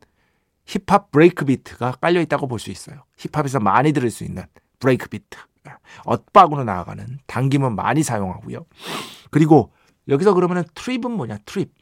힙합 0.67 1.11
break 1.11 1.45
beat가 1.45 1.93
깔려 1.93 2.21
있다고 2.21 2.47
볼 2.47 2.59
수 2.61 2.71
있어요. 2.71 3.03
힙합에서 3.17 3.59
많이 3.59 3.93
들을 3.93 4.11
수 4.11 4.23
있는 4.25 4.45
break 4.79 5.09
beat. 5.09 5.39
엇박으로 6.05 6.65
나아가는 6.65 7.19
당김음 7.27 7.75
많이 7.75 8.03
사용하고요. 8.03 8.65
그리고 9.31 9.73
여기서 10.09 10.35
그러면은 10.35 10.65
trip은 10.75 11.11
뭐냐? 11.11 11.39
trip. 11.45 11.73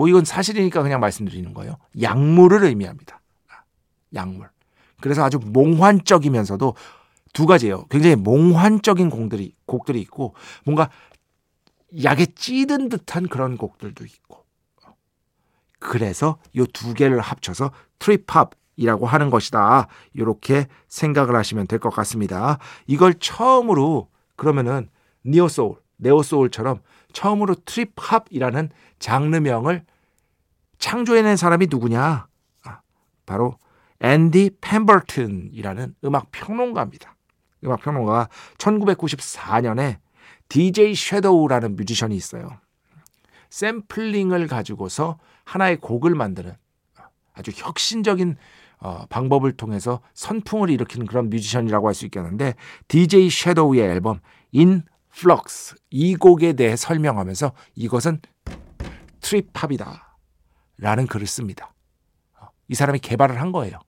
뭐 0.00 0.08
이건 0.08 0.24
사실이니까 0.24 0.82
그냥 0.82 0.98
말씀드리는 0.98 1.52
거예요. 1.52 1.76
약물을 2.00 2.64
의미합니다. 2.64 3.20
약물. 4.14 4.48
그래서 5.02 5.22
아주 5.22 5.38
몽환적이면서도 5.38 6.74
두 7.34 7.44
가지예요. 7.44 7.84
굉장히 7.90 8.16
몽환적인 8.16 9.10
곡들이 9.10 9.54
곡들이 9.66 10.00
있고 10.00 10.34
뭔가 10.64 10.88
약에 12.02 12.24
찌든 12.34 12.88
듯한 12.88 13.28
그런 13.28 13.58
곡들도 13.58 14.06
있고. 14.06 14.46
그래서 15.78 16.38
이 16.54 16.64
두 16.72 16.94
개를 16.94 17.20
합쳐서 17.20 17.70
트립합이라고 17.98 19.06
하는 19.06 19.28
것이다. 19.28 19.86
이렇게 20.14 20.66
생각을 20.88 21.36
하시면 21.36 21.66
될 21.66 21.78
것 21.78 21.90
같습니다. 21.90 22.58
이걸 22.86 23.12
처음으로 23.12 24.08
그러면은 24.36 24.88
니오소울, 25.26 25.76
네오 25.98 26.22
소울처럼 26.22 26.80
처음으로 27.12 27.54
트립합이라는 27.66 28.70
장르명을 28.98 29.84
창조해낸 30.80 31.36
사람이 31.36 31.68
누구냐? 31.70 32.26
아, 32.64 32.80
바로 33.26 33.56
앤디 34.00 34.56
펜버튼이라는 34.60 35.94
음악 36.04 36.30
평론가입니다. 36.32 37.14
음악 37.64 37.82
평론가가 37.82 38.28
1994년에 38.58 39.98
DJ 40.48 40.94
섀도우라는 40.96 41.76
뮤지션이 41.76 42.16
있어요. 42.16 42.58
샘플링을 43.50 44.46
가지고서 44.48 45.18
하나의 45.44 45.76
곡을 45.76 46.14
만드는 46.14 46.54
아주 47.34 47.52
혁신적인 47.54 48.36
어, 48.78 49.04
방법을 49.10 49.52
통해서 49.52 50.00
선풍을 50.14 50.70
일으키는 50.70 51.06
그런 51.06 51.28
뮤지션이라고 51.28 51.86
할 51.86 51.94
수 51.94 52.06
있겠는데 52.06 52.54
DJ 52.88 53.28
섀도우의 53.28 53.82
앨범 53.82 54.20
In 54.54 54.82
Flux 55.14 55.76
이 55.90 56.16
곡에 56.16 56.54
대해 56.54 56.76
설명하면서 56.76 57.52
이것은 57.74 58.20
트립팝이다 59.20 60.09
라는 60.80 61.06
글을 61.06 61.26
씁니다. 61.26 61.72
어, 62.38 62.48
이 62.68 62.74
사람이 62.74 62.98
개발을 63.00 63.40
한 63.40 63.52
거예요. 63.52 63.78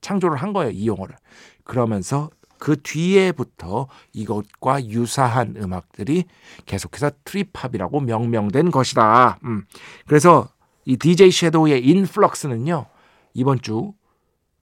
창조를 0.00 0.36
한 0.36 0.52
거예요. 0.52 0.70
이 0.70 0.86
용어를. 0.86 1.16
그러면서 1.64 2.30
그 2.58 2.80
뒤에부터 2.80 3.88
이것과 4.12 4.86
유사한 4.86 5.54
음악들이 5.56 6.24
계속해서 6.66 7.10
트립팝이라고 7.24 8.00
명명된 8.00 8.70
것이다. 8.70 9.38
음. 9.44 9.64
그래서 10.06 10.48
이 10.84 10.96
DJ 10.96 11.30
섀도우의 11.30 11.84
인플럭스는요. 11.86 12.86
이번 13.34 13.60
주 13.60 13.94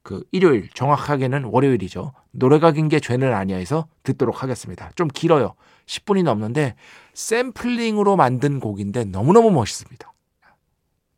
그 0.02 0.24
일요일 0.32 0.68
정확하게는 0.72 1.44
월요일이죠. 1.44 2.12
노래가 2.32 2.72
긴 2.72 2.88
게 2.88 3.00
죄는 3.00 3.32
아니야해서 3.34 3.86
듣도록 4.02 4.42
하겠습니다. 4.42 4.90
좀 4.96 5.08
길어요. 5.08 5.54
10분이 5.86 6.22
넘는데 6.24 6.74
샘플링으로 7.14 8.16
만든 8.16 8.60
곡인데 8.60 9.04
너무너무 9.04 9.50
멋있습니다. 9.50 10.09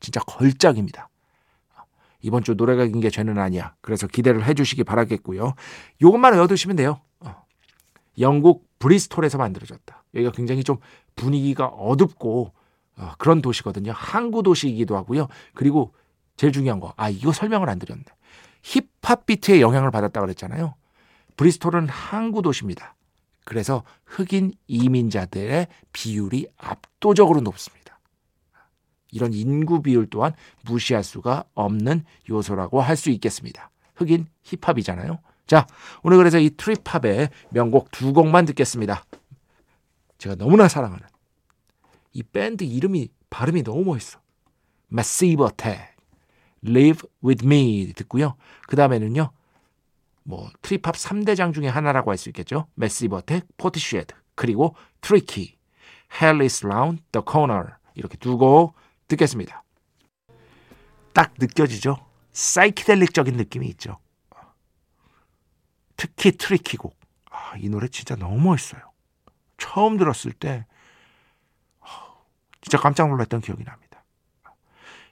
진짜 0.03 0.21
걸작입니다. 0.21 1.09
이번 2.21 2.45
주 2.45 2.55
노래가 2.55 2.85
긴 2.87 3.01
게 3.01 3.11
죄는 3.11 3.39
아니야. 3.39 3.75
그래서 3.81 4.07
기대를 4.07 4.45
해주시기 4.45 4.85
바라겠고요. 4.85 5.55
이것만 6.01 6.35
외워두시면 6.35 6.77
돼요. 6.77 7.01
어. 7.21 7.45
영국 8.21 8.69
브리스톨에서 8.79 9.39
만들어졌다. 9.39 10.05
여기가 10.15 10.33
굉장히 10.33 10.63
좀 10.63 10.77
분위기가 11.17 11.67
어둡고 11.67 12.53
어, 12.97 13.13
그런 13.19 13.43
도시거든요. 13.43 13.93
항구 13.93 14.43
도시이기도 14.43 14.97
하고요. 14.97 15.29
그리고 15.55 15.95
제일 16.37 16.53
중요한 16.53 16.79
거, 16.79 16.93
아 16.97 17.09
이거 17.09 17.33
설명을 17.33 17.69
안 17.69 17.79
드렸네. 17.79 18.05
힙합 18.63 19.27
비트의 19.27 19.61
영향을 19.61 19.91
받았다 19.91 20.21
그랬잖아요. 20.21 20.75
브리스톨은 21.37 21.89
항구 21.89 22.43
도시입니다. 22.43 22.95
그래서 23.45 23.83
흑인 24.05 24.53
이민자들의 24.69 25.67
비율이 25.93 26.47
압도적으로 26.57 27.41
높습니다. 27.41 27.82
이런 29.13 29.33
인구 29.33 29.83
비율 29.83 30.09
또한 30.11 30.33
무시할 30.65 31.05
수가 31.05 31.45
없는 31.55 32.05
요소라고 32.29 32.81
할 32.81 32.97
수 32.97 33.11
있겠습니다. 33.11 33.71
흑인 33.95 34.27
힙합이잖아요. 34.43 35.19
자, 35.47 35.67
오늘 36.03 36.17
그래서 36.19 36.39
이 36.39 36.51
트립팝의 36.51 37.29
명곡 37.51 37.91
두 37.93 38.13
곡만 38.13 38.47
듣겠습니다. 38.47 39.05
제가 40.19 40.35
너무나 40.37 40.67
사랑하는 40.67 41.05
이 42.13 42.23
밴드 42.23 42.65
이름이 42.65 43.09
발음이 43.31 43.63
너무 43.63 43.85
멋있어. 43.85 44.19
Massive 44.93 45.45
Attack, 45.45 45.95
Live 46.67 47.09
With 47.25 47.47
Me 47.47 47.93
듣고요. 47.95 48.35
그 48.67 48.77
다음에는요. 48.77 49.31
뭐 50.25 50.51
trip 50.63 50.81
hop 50.81 50.95
3대장 50.95 51.53
중에 51.53 51.67
하나라고 51.69 52.11
할 52.11 52.19
수 52.19 52.29
있겠죠. 52.29 52.67
Massive 52.79 53.17
Attack, 53.17 53.49
Portishead, 53.57 54.15
그리고 54.35 54.77
Tricky, 55.01 55.57
Hell 56.23 56.41
is 56.43 56.65
Round 56.65 57.03
the 57.13 57.25
Corner 57.29 57.75
이렇게 57.95 58.17
두 58.19 58.39
곡 58.39 58.75
듣겠습니다. 59.13 59.63
딱 61.13 61.35
느껴지죠? 61.39 61.99
사이키델릭적인 62.33 63.37
느낌이 63.37 63.67
있죠. 63.69 63.99
특히 65.97 66.33
Tricky 66.33 66.77
곡. 66.77 66.99
아, 67.31 67.55
이 67.59 67.69
노래 67.69 67.89
진짜 67.89 68.17
너무 68.17 68.41
멋있어요. 68.41 68.83
처음 69.59 69.97
들었을 69.97 70.33
때 70.33 70.67
진짜 72.61 72.79
깜짝 72.79 73.09
놀랐던 73.09 73.41
기억이 73.41 73.65
납니다. 73.65 74.03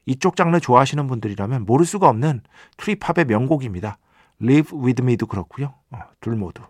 이쪽 0.07 0.37
장르 0.37 0.59
좋아하시는 0.59 1.07
분들이라면 1.07 1.67
모를 1.67 1.85
수가 1.85 2.09
없는 2.09 2.43
트리팝의 2.79 3.27
명곡입니다. 3.27 3.99
Live 4.43 4.79
With 4.79 5.03
Me도 5.03 5.27
그렇고요. 5.27 5.75
어, 5.91 5.99
둘 6.21 6.37
모두. 6.37 6.63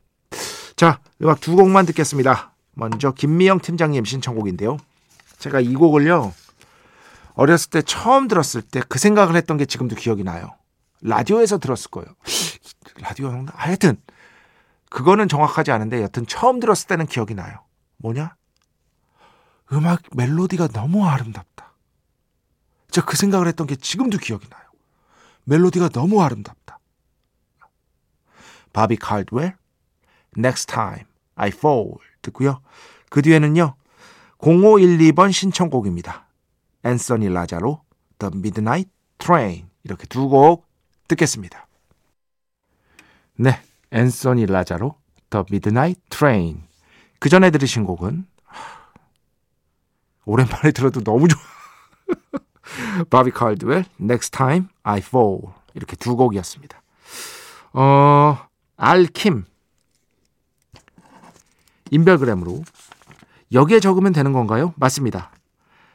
자, 0.75 1.01
음악 1.23 1.41
두 1.41 1.55
곡만 1.55 1.87
듣겠습니다. 1.87 2.53
먼저 2.75 3.13
김미영 3.13 3.61
팀장님 3.61 4.05
신청곡인데요. 4.05 4.79
제가 5.39 5.61
이 5.61 5.75
곡을요. 5.75 6.33
어렸을 7.41 7.71
때 7.71 7.81
처음 7.81 8.29
들었을 8.29 8.61
때 8.61 8.83
그 8.87 8.99
생각을 8.99 9.35
했던 9.35 9.57
게 9.57 9.65
지금도 9.65 9.97
기억이 9.97 10.25
나요. 10.25 10.59
라디오에서 11.01 11.57
들었을 11.57 11.91
거예요. 11.91 12.15
라디오였나? 13.01 13.53
하여튼 13.55 13.97
그거는 14.91 15.27
정확하지 15.27 15.71
않은데 15.71 16.03
여튼 16.03 16.27
처음 16.27 16.61
들었을 16.61 16.87
때는 16.89 17.07
기억이 17.07 17.35
나요. 17.35 17.65
뭐냐? 17.97 18.37
음악 19.73 20.03
멜로디가 20.15 20.69
너무 20.69 21.07
아름답다. 21.07 21.73
제가 22.91 23.07
그 23.07 23.17
생각을 23.17 23.47
했던 23.47 23.67
게 23.67 23.75
지금도 23.75 24.19
기억이 24.19 24.47
나요. 24.51 24.63
멜로디가 25.45 25.89
너무 25.89 26.23
아름답다. 26.23 26.79
바비 28.75 28.97
칼드웰, 28.97 29.55
Next 30.37 30.67
Time 30.67 31.05
I 31.37 31.49
Fall 31.49 31.93
듣고요. 32.21 32.61
그 33.09 33.23
뒤에는요. 33.23 33.77
0512번 34.39 35.33
신청곡입니다. 35.33 36.27
앤서니 36.85 37.29
라자로 37.29 37.83
The 38.19 38.31
Midnight 38.35 38.91
Train 39.19 39.69
이렇게 39.85 40.07
두 40.07 40.29
곡 40.29 40.67
듣겠습니다. 41.09 41.67
네, 43.37 43.61
앤서니 43.91 44.47
라자로 44.47 44.97
The 45.31 45.45
Midnight 45.51 46.01
Train 46.11 46.63
그 47.19 47.29
전에 47.29 47.51
들으신 47.51 47.85
곡은 47.85 48.27
오랜만에 50.25 50.71
들어도 50.73 51.01
너무 51.03 51.29
좋아. 51.29 51.41
바비 53.11 53.31
칼드웰 53.33 53.85
Next 54.01 54.31
Time 54.31 54.67
I 54.83 54.99
Fall 54.99 55.41
이렇게 55.75 55.97
두 55.97 56.17
곡이었습니다. 56.17 56.81
어, 57.73 58.39
알킴 58.77 59.45
인별그램으로 61.91 62.63
여기에 63.53 63.81
적으면 63.81 64.13
되는 64.13 64.33
건가요? 64.33 64.73
맞습니다. 64.77 65.33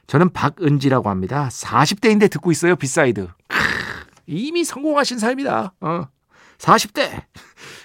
저는 0.07 0.31
박은지라고 0.31 1.09
합니다. 1.09 1.49
40대인데 1.51 2.29
듣고 2.29 2.51
있어요, 2.51 2.75
B 2.75 2.84
side. 2.84 3.27
크, 3.47 3.57
이미 4.27 4.63
성공하신 4.63 5.19
삶이다. 5.19 5.73
어. 5.81 6.07
40대. 6.57 7.23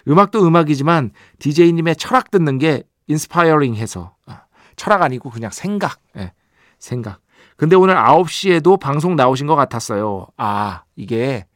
음악도 0.09 0.47
음악이지만 0.47 1.11
DJ님의 1.39 1.97
철학 1.97 2.31
듣는 2.31 2.59
게 2.59 2.85
inspiring 3.07 3.75
해서. 3.75 4.15
어. 4.27 4.37
철학 4.77 5.03
아니고 5.03 5.31
그냥 5.31 5.51
생각. 5.51 6.01
예, 6.17 6.33
생각. 6.79 7.21
근데 7.57 7.77
오늘 7.77 7.95
9시에도 7.97 8.81
방송 8.81 9.17
나오신 9.17 9.47
것 9.47 9.55
같았어요. 9.55 10.27
아, 10.39 10.85
이게 10.97 11.47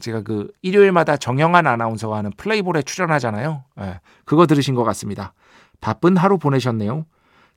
제가 0.00 0.22
그 0.22 0.50
일요일마다 0.62 1.16
정영한 1.16 1.68
아나운서가 1.68 2.16
하는 2.16 2.32
플레이볼에 2.36 2.82
출연하잖아요. 2.82 3.64
예, 3.80 4.00
그거 4.24 4.46
들으신 4.46 4.74
것 4.74 4.82
같습니다. 4.84 5.34
바쁜 5.80 6.16
하루 6.16 6.38
보내셨네요. 6.38 7.06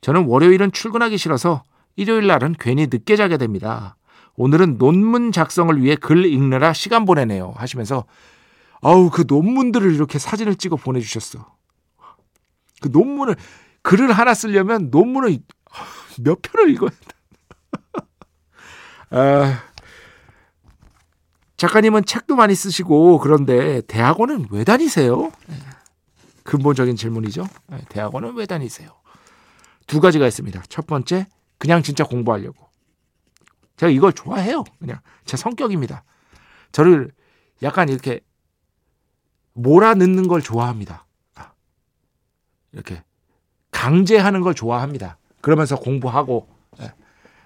저는 0.02 0.26
월요일은 0.26 0.72
출근하기 0.72 1.18
싫어서 1.18 1.64
일요일 1.98 2.28
날은 2.28 2.56
괜히 2.60 2.88
늦게 2.88 3.18
자게 3.18 3.38
됩니다. 3.38 3.98
오늘은 4.36 4.78
논문 4.78 5.32
작성을 5.32 5.82
위해 5.82 5.96
글 5.96 6.26
읽느라 6.26 6.72
시간 6.72 7.06
보내네요. 7.06 7.54
하시면서 7.58 8.06
아우 8.82 9.10
그 9.10 9.26
논문들을 9.28 9.94
이렇게 9.94 10.20
사진을 10.20 10.56
찍어 10.56 10.76
보내주셨어. 10.76 11.54
그 12.82 12.90
논문을 12.90 13.36
글을 13.82 14.12
하나 14.14 14.36
쓰려면 14.36 14.90
논문을 14.92 15.40
몇 16.20 16.42
편을 16.44 16.70
읽어야 16.70 16.92
돼. 16.92 17.98
아, 19.18 19.64
작가님은 21.58 22.06
책도 22.06 22.36
많이 22.36 22.54
쓰시고 22.54 23.18
그런데 23.18 23.82
대학원은 23.82 24.48
왜 24.52 24.64
다니세요? 24.64 25.32
근본적인 26.44 26.96
질문이죠. 26.96 27.48
대학원은 27.90 28.36
왜 28.36 28.46
다니세요? 28.46 28.92
두 29.88 30.00
가지가 30.00 30.28
있습니다. 30.28 30.62
첫 30.70 30.86
번째, 30.86 31.26
그냥 31.58 31.82
진짜 31.84 32.04
공부하려고. 32.04 32.68
제가 33.78 33.92
이걸 33.92 34.14
좋아해요. 34.14 34.64
그냥 34.80 35.00
제 35.26 35.38
성격입니다. 35.38 36.04
저를 36.72 37.12
약간 37.64 37.90
이렇게 37.90 38.22
몰아넣는 39.54 40.28
걸 40.28 40.42
좋아합니다. 40.42 41.06
이렇게 42.72 43.04
강제하는 43.72 44.42
걸 44.42 44.54
좋아합니다. 44.54 45.18
그러면서 45.42 45.78
공부하고 45.78 46.48
예. 46.82 46.94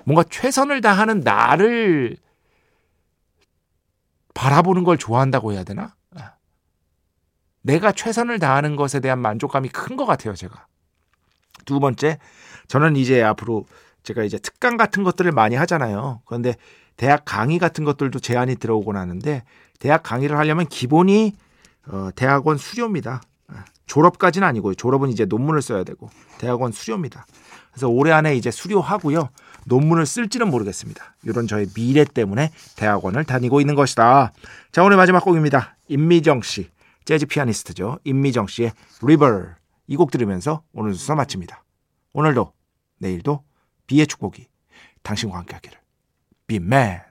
뭔가 0.05 0.23
최선을 0.29 0.81
다하는 0.81 1.19
나를 1.21 2.17
바라보는 4.33 4.83
걸 4.83 4.97
좋아한다고 4.97 5.53
해야 5.53 5.63
되나? 5.63 5.95
예. 6.17 6.23
내가 7.61 7.91
최선을 7.91 8.39
다하는 8.39 8.75
것에 8.75 8.99
대한 8.99 9.19
만족감이 9.19 9.69
큰 9.69 9.95
것 9.95 10.05
같아요, 10.05 10.33
제가. 10.33 10.67
두 11.65 11.79
번째, 11.79 12.17
저는 12.67 12.95
이제 12.95 13.21
앞으로 13.21 13.65
제가 14.03 14.23
이제 14.23 14.37
특강 14.37 14.77
같은 14.77 15.03
것들을 15.03 15.31
많이 15.31 15.55
하잖아요. 15.55 16.21
그런데 16.25 16.55
대학 16.97 17.23
강의 17.25 17.59
같은 17.59 17.83
것들도 17.83 18.19
제안이 18.19 18.55
들어오곤 18.55 18.97
하는데 18.97 19.43
대학 19.79 20.03
강의를 20.03 20.37
하려면 20.37 20.67
기본이 20.67 21.33
어, 21.87 22.09
대학원 22.15 22.57
수료입니다. 22.57 23.21
아, 23.47 23.65
졸업까지는 23.87 24.47
아니고요. 24.47 24.75
졸업은 24.75 25.09
이제 25.09 25.25
논문을 25.25 25.61
써야 25.61 25.83
되고 25.83 26.09
대학원 26.37 26.71
수료입니다. 26.71 27.25
그래서 27.71 27.89
올해 27.89 28.11
안에 28.11 28.35
이제 28.35 28.51
수료하고요. 28.51 29.29
논문을 29.65 30.05
쓸지는 30.05 30.49
모르겠습니다. 30.49 31.15
이런 31.23 31.47
저의 31.47 31.67
미래 31.73 32.03
때문에 32.03 32.51
대학원을 32.75 33.23
다니고 33.23 33.61
있는 33.61 33.75
것이다. 33.75 34.33
자, 34.71 34.83
오늘 34.83 34.97
마지막 34.97 35.23
곡입니다. 35.23 35.77
임미정 35.87 36.41
씨, 36.41 36.69
재즈 37.05 37.25
피아니스트죠. 37.27 37.99
임미정 38.03 38.47
씨의 38.47 38.73
River 39.01 39.55
이곡 39.87 40.11
들으면서 40.11 40.63
오늘 40.73 40.93
수사 40.93 41.15
마칩니다. 41.15 41.63
오늘도 42.13 42.51
내일도 42.97 43.43
비의 43.91 44.07
축복이 44.07 44.47
당신과 45.03 45.37
함께 45.37 45.53
하기를. 45.55 45.77
Be 46.47 46.55
man. 46.55 47.01